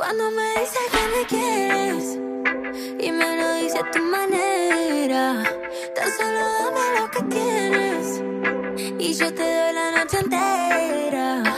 [0.00, 2.18] Cuando me dices que me quieres
[3.00, 5.42] y me lo dices a tu manera,
[5.94, 8.22] tan solo dame lo que tienes
[8.98, 11.49] y yo te doy la noche entera.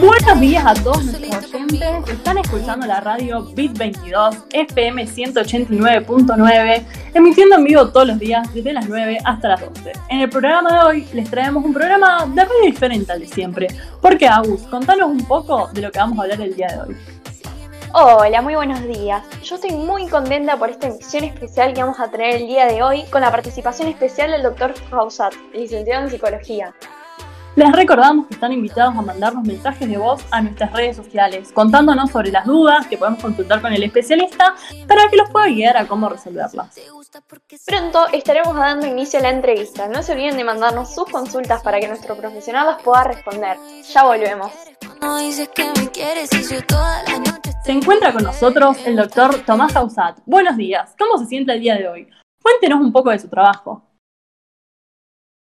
[0.00, 6.84] Buenos días a todos nuestros oyentes que están escuchando la radio Bit 22 FM 189.9,
[7.14, 9.92] emitiendo en vivo todos los días desde las 9 hasta las 12.
[10.10, 13.68] En el programa de hoy les traemos un programa de radio diferente al de siempre.
[14.02, 16.96] Porque Agus, contanos un poco de lo que vamos a hablar el día de hoy.
[17.94, 19.22] Hola, muy buenos días.
[19.42, 22.82] Yo estoy muy contenta por esta emisión especial que vamos a tener el día de
[22.82, 24.74] hoy con la participación especial del Dr.
[24.90, 26.74] Fausat, licenciado en psicología.
[27.58, 32.12] Les recordamos que están invitados a mandarnos mensajes de voz a nuestras redes sociales, contándonos
[32.12, 34.54] sobre las dudas que podemos consultar con el especialista
[34.86, 36.78] para que los pueda guiar a cómo resolverlas.
[37.66, 39.88] Pronto estaremos dando inicio a la entrevista.
[39.88, 43.56] No se olviden de mandarnos sus consultas para que nuestro profesional las pueda responder.
[43.92, 44.52] Ya volvemos.
[47.64, 50.20] Se encuentra con nosotros el doctor Tomás Jausat.
[50.26, 52.08] Buenos días, ¿cómo se siente el día de hoy?
[52.40, 53.87] Cuéntenos un poco de su trabajo.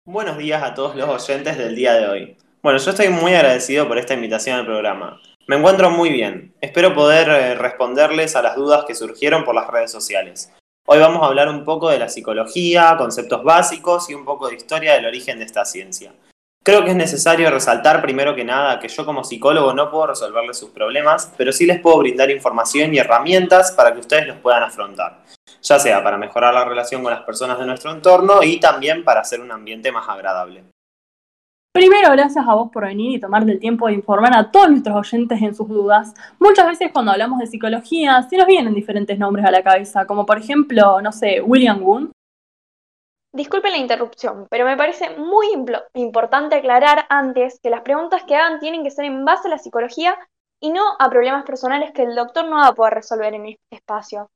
[0.05, 2.36] Buenos días a todos los oyentes del día de hoy.
[2.61, 5.20] Bueno, yo estoy muy agradecido por esta invitación al programa.
[5.47, 6.53] Me encuentro muy bien.
[6.61, 10.53] Espero poder eh, responderles a las dudas que surgieron por las redes sociales.
[10.89, 14.56] Hoy vamos a hablar un poco de la psicología, conceptos básicos y un poco de
[14.56, 16.12] historia del origen de esta ciencia.
[16.64, 20.58] Creo que es necesario resaltar primero que nada que yo como psicólogo no puedo resolverles
[20.58, 24.64] sus problemas, pero sí les puedo brindar información y herramientas para que ustedes los puedan
[24.64, 25.20] afrontar,
[25.62, 29.20] ya sea para mejorar la relación con las personas de nuestro entorno y también para
[29.20, 30.64] hacer un ambiente más agradable.
[31.74, 34.94] Primero, gracias a vos por venir y tomarte el tiempo de informar a todos nuestros
[34.94, 36.12] oyentes en sus dudas.
[36.38, 40.27] Muchas veces cuando hablamos de psicología se nos vienen diferentes nombres a la cabeza, como
[40.27, 42.12] por ejemplo, no sé, William Woon.
[43.34, 48.36] Disculpen la interrupción, pero me parece muy implo- importante aclarar antes que las preguntas que
[48.36, 50.18] hagan tienen que ser en base a la psicología
[50.60, 53.77] y no a problemas personales que el doctor no va a poder resolver en este
[53.77, 54.28] espacio.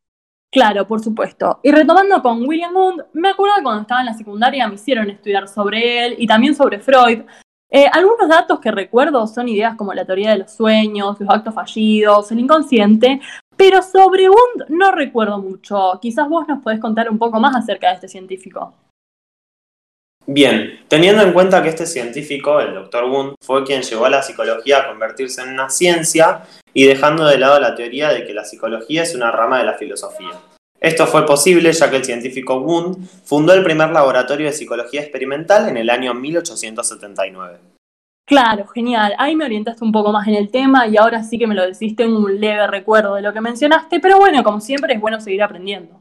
[0.57, 1.61] Claro, por supuesto.
[1.63, 5.11] Y retomando con William Wood, me acuerdo que cuando estaba en la secundaria me hicieron
[5.11, 7.25] estudiar sobre él y también sobre Freud.
[7.69, 11.53] Eh, algunos datos que recuerdo son ideas como la teoría de los sueños, los actos
[11.53, 13.21] fallidos, el inconsciente,
[13.55, 15.99] pero sobre Wundt no recuerdo mucho.
[16.01, 18.73] Quizás vos nos podés contar un poco más acerca de este científico.
[20.29, 23.05] Bien, teniendo en cuenta que este científico, el Dr.
[23.05, 26.43] Wundt, fue quien llevó a la psicología a convertirse en una ciencia
[26.75, 29.75] y dejando de lado la teoría de que la psicología es una rama de la
[29.75, 30.33] filosofía.
[30.81, 35.69] Esto fue posible ya que el científico Wundt fundó el primer laboratorio de psicología experimental
[35.69, 37.59] en el año 1879.
[38.27, 39.15] Claro, genial.
[39.19, 41.65] Ahí me orientaste un poco más en el tema y ahora sí que me lo
[41.65, 45.21] decís, tengo un leve recuerdo de lo que mencionaste, pero bueno, como siempre es bueno
[45.21, 46.01] seguir aprendiendo.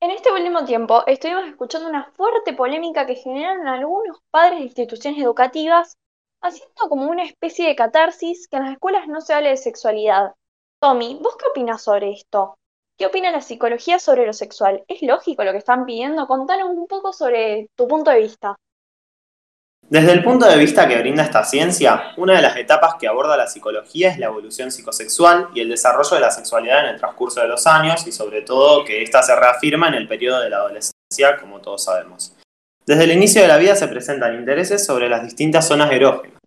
[0.00, 5.20] En este último tiempo estuvimos escuchando una fuerte polémica que generaron algunos padres de instituciones
[5.20, 5.96] educativas,
[6.40, 10.34] haciendo como una especie de catarsis que en las escuelas no se hable de sexualidad.
[10.80, 12.58] Tommy, ¿vos qué opinas sobre esto?
[12.96, 14.84] ¿Qué opina la psicología sobre lo sexual?
[14.86, 16.28] ¿Es lógico lo que están pidiendo?
[16.28, 18.56] Contanos un poco sobre tu punto de vista.
[19.90, 23.38] Desde el punto de vista que brinda esta ciencia, una de las etapas que aborda
[23.38, 27.40] la psicología es la evolución psicosexual y el desarrollo de la sexualidad en el transcurso
[27.40, 30.58] de los años y sobre todo que ésta se reafirma en el periodo de la
[30.58, 32.34] adolescencia, como todos sabemos.
[32.84, 36.38] Desde el inicio de la vida se presentan intereses sobre las distintas zonas erógenas.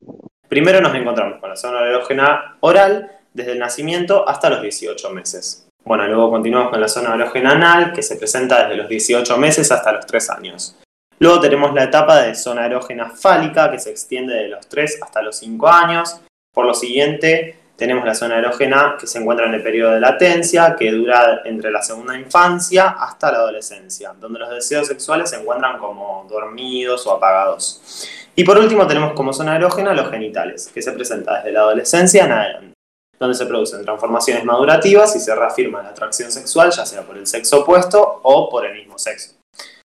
[0.48, 5.68] Primero nos encontramos con la zona erógena oral desde el nacimiento hasta los 18 meses.
[5.84, 9.72] Bueno, luego continuamos con la zona erógena anal que se presenta desde los 18 meses
[9.72, 10.78] hasta los 3 años.
[11.22, 15.22] Luego tenemos la etapa de zona erógena fálica que se extiende de los 3 hasta
[15.22, 16.20] los 5 años.
[16.52, 20.76] Por lo siguiente, tenemos la zona erógena que se encuentra en el periodo de latencia,
[20.76, 25.78] que dura entre la segunda infancia hasta la adolescencia, donde los deseos sexuales se encuentran
[25.78, 28.10] como dormidos o apagados.
[28.36, 32.26] Y por último tenemos como zona erógena los genitales, que se presenta desde la adolescencia
[32.26, 32.74] en adelante,
[33.20, 37.28] donde se producen transformaciones madurativas y se reafirma la atracción sexual, ya sea por el
[37.28, 39.41] sexo opuesto o por el mismo sexo.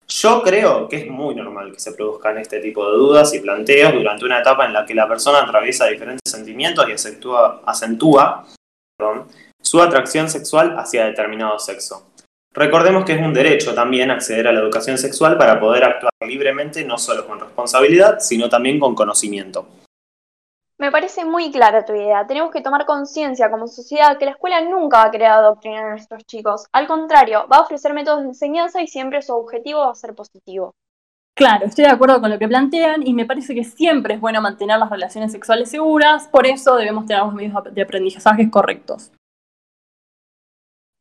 [0.07, 3.93] Yo creo que es muy normal que se produzcan este tipo de dudas y planteos
[3.93, 6.91] durante una etapa en la que la persona atraviesa diferentes sentimientos y
[7.65, 8.45] acentúa,
[9.61, 12.11] su atracción sexual hacia determinado sexo.
[12.53, 16.83] Recordemos que es un derecho también acceder a la educación sexual para poder actuar libremente
[16.83, 19.67] no solo con responsabilidad, sino también con conocimiento.
[20.79, 22.25] Me parece muy clara tu idea.
[22.25, 25.89] Tenemos que tomar conciencia como sociedad que la escuela nunca va a querer adoctrinar a
[25.91, 26.65] nuestros chicos.
[26.71, 30.15] Al contrario, va a ofrecer métodos de enseñanza y siempre su objetivo va a ser
[30.15, 30.73] positivo.
[31.35, 34.41] Claro, estoy de acuerdo con lo que plantean y me parece que siempre es bueno
[34.41, 39.11] mantener las relaciones sexuales seguras, por eso debemos tener los medios de aprendizaje correctos.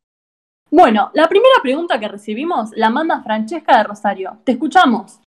[0.70, 4.38] Bueno, la primera pregunta que recibimos la manda Francesca de Rosario.
[4.44, 5.20] Te escuchamos.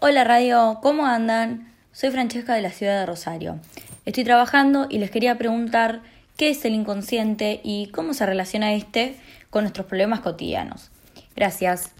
[0.00, 1.72] Hola radio, ¿cómo andan?
[1.92, 3.60] Soy Francesca de la ciudad de Rosario.
[4.04, 6.00] Estoy trabajando y les quería preguntar
[6.36, 9.16] qué es el inconsciente y cómo se relaciona este
[9.48, 10.90] con nuestros problemas cotidianos.
[11.36, 11.94] Gracias.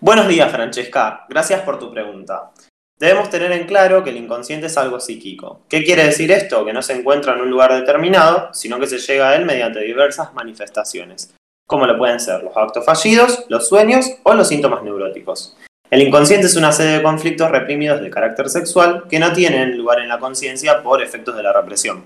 [0.00, 1.24] Buenos días, Francesca.
[1.30, 2.52] Gracias por tu pregunta.
[2.98, 5.60] Debemos tener en claro que el inconsciente es algo psíquico.
[5.68, 6.64] ¿Qué quiere decir esto?
[6.64, 9.80] Que no se encuentra en un lugar determinado, sino que se llega a él mediante
[9.80, 11.34] diversas manifestaciones,
[11.66, 15.58] como lo pueden ser los actos fallidos, los sueños o los síntomas neuróticos.
[15.90, 20.00] El inconsciente es una serie de conflictos reprimidos de carácter sexual que no tienen lugar
[20.00, 22.02] en la conciencia por efectos de la represión.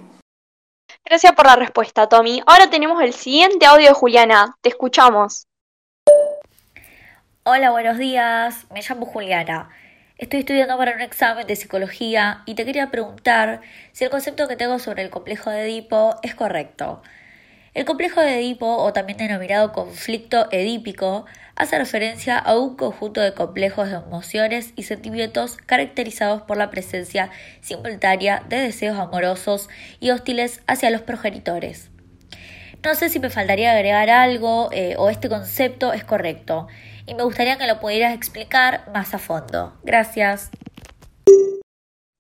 [1.05, 2.43] Gracias por la respuesta, Tommy.
[2.47, 4.57] Ahora tenemos el siguiente audio de Juliana.
[4.61, 5.47] Te escuchamos.
[7.45, 8.67] Hola, buenos días.
[8.73, 9.71] Me llamo Juliana.
[10.21, 13.63] Estoy estudiando para un examen de psicología y te quería preguntar
[13.93, 17.03] si el concepto que tengo sobre el complejo de Edipo es correcto.
[17.73, 21.25] El complejo de Edipo, o también denominado conflicto edípico,
[21.57, 27.31] hace referencia a un conjunto de complejos de emociones y sentimientos caracterizados por la presencia
[27.63, 29.71] simultánea de deseos amorosos
[30.01, 31.89] y hostiles hacia los progenitores.
[32.85, 36.69] No sé si me faltaría agregar algo eh, o este concepto es correcto
[37.11, 39.73] y me gustaría que lo pudieras explicar más a fondo.
[39.83, 40.51] Gracias.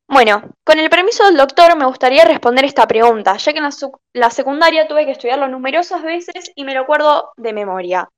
[0.08, 3.68] Bueno, con el permiso del doctor me gustaría responder esta pregunta, ya que en
[4.14, 8.08] la, secundaria tuve que estudiarlo numerosas veces y me lo acuerdo de memoria.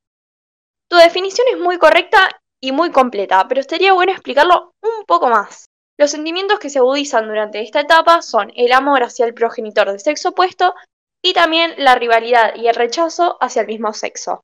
[0.89, 5.67] Tu definición es muy correcta y muy completa, pero estaría bueno explicarlo un poco más.
[5.99, 9.99] Los sentimientos que se agudizan durante esta etapa son el amor hacia el progenitor de
[9.99, 10.75] sexo opuesto
[11.23, 14.41] y también la rivalidad y el rechazo hacia el mismo sexo.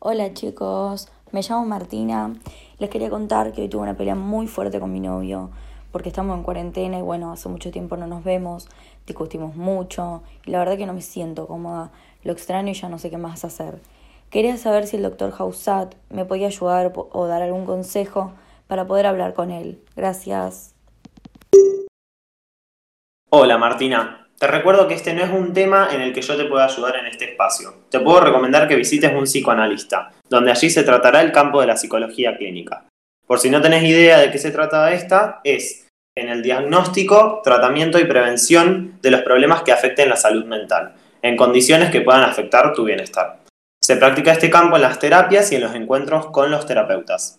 [0.00, 2.34] Hola chicos, me llamo Martina.
[2.80, 5.52] Les quería contar que hoy tuve una pelea muy fuerte con mi novio
[5.92, 8.68] porque estamos en cuarentena y bueno, hace mucho tiempo no nos vemos,
[9.06, 11.90] discutimos mucho y la verdad que no me siento cómoda,
[12.24, 13.80] lo extraño y ya no sé qué más hacer.
[14.30, 18.32] Quería saber si el doctor Hausat me podía ayudar o dar algún consejo
[18.66, 19.80] para poder hablar con él.
[19.96, 20.74] Gracias.
[23.30, 26.44] Hola Martina, te recuerdo que este no es un tema en el que yo te
[26.44, 27.74] pueda ayudar en este espacio.
[27.90, 31.76] Te puedo recomendar que visites un psicoanalista, donde allí se tratará el campo de la
[31.76, 32.84] psicología clínica.
[33.28, 37.98] Por si no tenés idea de qué se trata esta, es en el diagnóstico, tratamiento
[37.98, 42.72] y prevención de los problemas que afecten la salud mental, en condiciones que puedan afectar
[42.72, 43.40] tu bienestar.
[43.84, 47.38] Se practica este campo en las terapias y en los encuentros con los terapeutas.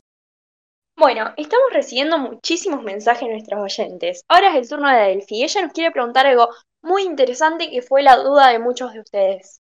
[0.95, 4.21] Bueno, estamos recibiendo muchísimos mensajes de nuestros oyentes.
[4.29, 5.43] Ahora es el turno de Delphi.
[5.43, 6.49] Ella nos quiere preguntar algo
[6.83, 9.59] muy interesante que fue la duda de muchos de ustedes.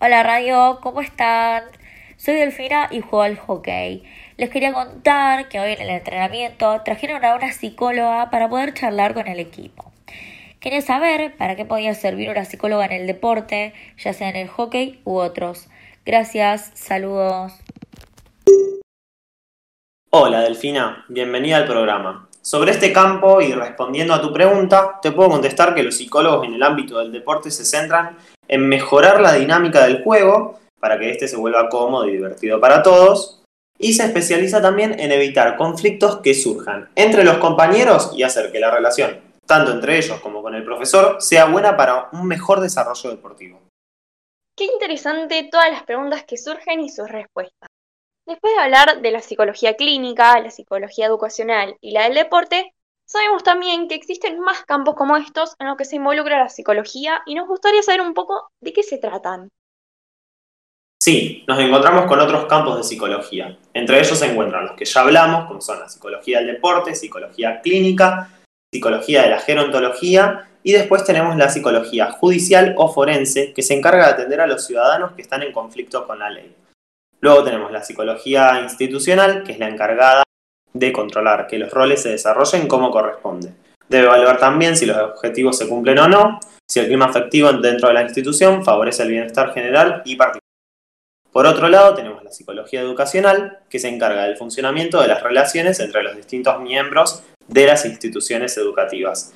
[0.00, 1.64] Hola Radio, ¿cómo están?
[2.22, 4.02] Soy Delfina y juego al hockey.
[4.36, 9.14] Les quería contar que hoy en el entrenamiento trajeron a una psicóloga para poder charlar
[9.14, 9.90] con el equipo.
[10.60, 14.48] Quería saber para qué podía servir una psicóloga en el deporte, ya sea en el
[14.48, 15.68] hockey u otros.
[16.04, 17.54] Gracias, saludos.
[20.10, 22.28] Hola Delfina, bienvenida al programa.
[22.42, 26.52] Sobre este campo y respondiendo a tu pregunta, te puedo contestar que los psicólogos en
[26.52, 31.28] el ámbito del deporte se centran en mejorar la dinámica del juego para que éste
[31.28, 33.42] se vuelva cómodo y divertido para todos,
[33.78, 38.60] y se especializa también en evitar conflictos que surjan entre los compañeros y hacer que
[38.60, 43.10] la relación, tanto entre ellos como con el profesor, sea buena para un mejor desarrollo
[43.10, 43.60] deportivo.
[44.56, 47.70] Qué interesante todas las preguntas que surgen y sus respuestas.
[48.26, 52.74] Después de hablar de la psicología clínica, la psicología educacional y la del deporte,
[53.06, 57.22] sabemos también que existen más campos como estos en los que se involucra la psicología
[57.26, 59.48] y nos gustaría saber un poco de qué se tratan.
[61.02, 63.56] Sí, nos encontramos con otros campos de psicología.
[63.72, 67.62] Entre ellos se encuentran los que ya hablamos, como son la psicología del deporte, psicología
[67.62, 68.28] clínica,
[68.70, 74.06] psicología de la gerontología y después tenemos la psicología judicial o forense, que se encarga
[74.06, 76.54] de atender a los ciudadanos que están en conflicto con la ley.
[77.20, 80.22] Luego tenemos la psicología institucional, que es la encargada
[80.74, 83.54] de controlar que los roles se desarrollen como corresponde.
[83.88, 87.88] Debe evaluar también si los objetivos se cumplen o no, si el clima afectivo dentro
[87.88, 90.49] de la institución favorece el bienestar general y particular.
[91.32, 95.78] Por otro lado, tenemos la psicología educacional, que se encarga del funcionamiento de las relaciones
[95.78, 99.32] entre los distintos miembros de las instituciones educativas.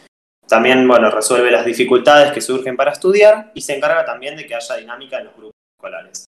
[0.49, 4.55] También, bueno, resuelve las dificultades que surgen para estudiar y se encarga también de que
[4.55, 6.25] haya dinámica en los grupos escolares.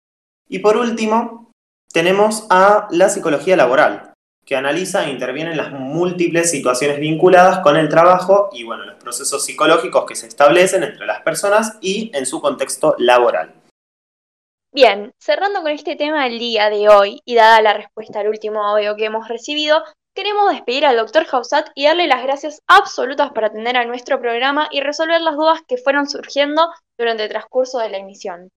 [0.49, 1.51] Y por último,
[1.93, 4.13] tenemos a la psicología laboral,
[4.45, 8.95] que analiza e interviene en las múltiples situaciones vinculadas con el trabajo y bueno, los
[8.95, 13.60] procesos psicológicos que se establecen entre las personas y en su contexto laboral.
[14.73, 18.63] Bien, cerrando con este tema del día de hoy y dada la respuesta al último
[18.65, 19.83] audio que hemos recibido,
[20.15, 21.27] queremos despedir al Dr.
[21.29, 25.59] Hausat y darle las gracias absolutas por atender a nuestro programa y resolver las dudas
[25.67, 28.49] que fueron surgiendo durante el transcurso de la emisión.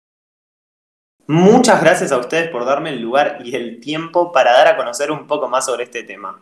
[1.26, 5.10] Muchas gracias a ustedes por darme el lugar y el tiempo para dar a conocer
[5.10, 6.40] un poco más sobre este tema.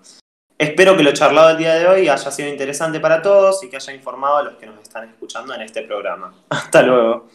[0.58, 3.78] Espero que lo charlado el día de hoy haya sido interesante para todos y que
[3.78, 6.34] haya informado a los que nos están escuchando en este programa.
[6.50, 7.30] Hasta luego.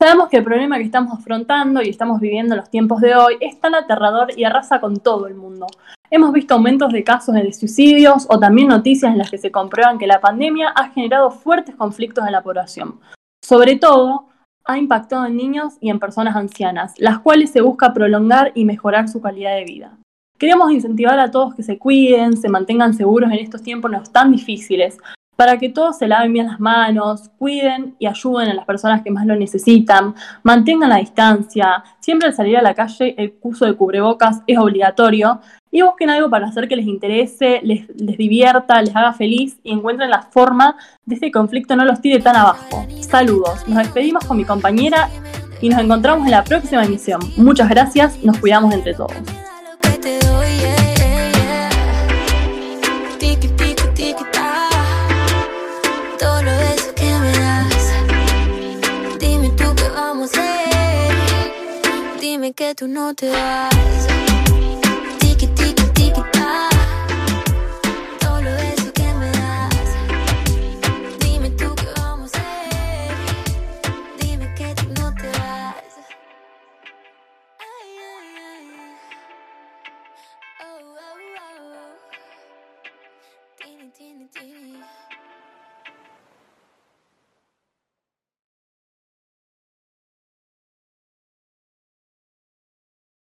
[0.00, 3.36] Sabemos que el problema que estamos afrontando y estamos viviendo en los tiempos de hoy
[3.40, 5.66] es tan aterrador y arrasa con todo el mundo.
[6.08, 9.98] Hemos visto aumentos de casos de suicidios o también noticias en las que se comprueban
[9.98, 13.00] que la pandemia ha generado fuertes conflictos en la población.
[13.44, 14.28] Sobre todo,
[14.64, 19.08] ha impactado en niños y en personas ancianas, las cuales se busca prolongar y mejorar
[19.08, 19.98] su calidad de vida.
[20.38, 24.96] Queremos incentivar a todos que se cuiden, se mantengan seguros en estos tiempos tan difíciles,
[25.38, 29.12] para que todos se laven bien las manos, cuiden y ayuden a las personas que
[29.12, 33.74] más lo necesitan, mantengan la distancia, siempre al salir a la calle el uso de
[33.74, 35.40] cubrebocas es obligatorio
[35.70, 40.10] y busquen algo para hacer que les interese, les, divierta, les haga feliz y encuentren
[40.10, 40.74] la forma
[41.06, 42.84] de este conflicto no los tire tan abajo.
[43.00, 45.08] Saludos, nos despedimos con mi compañera
[45.60, 47.20] y nos encontramos en la próxima emisión.
[47.36, 49.14] Muchas gracias, nos cuidamos entre todos.
[62.58, 64.17] Que tú no te vas.